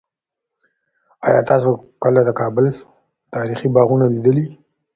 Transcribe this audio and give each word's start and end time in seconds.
آیا 1.27 1.41
تاسو 1.49 1.69
کله 2.03 2.19
د 2.25 2.29
کابل 2.39 2.65
تاریخي 3.35 3.67
باغونه 3.75 4.05
لیدلي 4.13 4.43
دي؟ 4.47 4.55